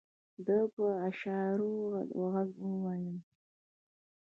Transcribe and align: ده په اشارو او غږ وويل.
ده 0.45 0.57
په 0.73 0.85
اشارو 1.09 1.75
او 2.13 2.21
غږ 2.33 2.51
وويل. 2.63 3.17